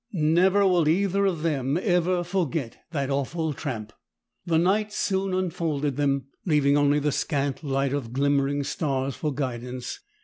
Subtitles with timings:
[0.13, 3.93] Never will either of them ever forget that awful tramp.
[4.47, 9.31] The night soon enfolded them, leaving only the scant light of the glimmering stars for
[9.31, 9.99] guidance.